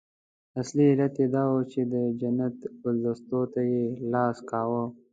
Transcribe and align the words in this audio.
اصلي 0.61 0.85
علت 0.91 1.13
یې 1.21 1.25
دا 1.35 1.43
وو 1.51 1.59
چې 1.71 1.81
د 1.91 1.93
جنت 2.19 2.57
ګلدستو 2.81 3.39
ته 3.53 3.61
یې 3.71 3.81
لاس 4.13 4.37
کاوه. 4.49 4.83